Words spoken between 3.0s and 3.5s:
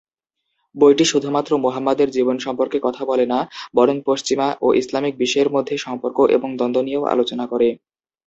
বলে না